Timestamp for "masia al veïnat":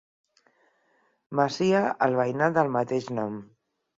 1.41-2.57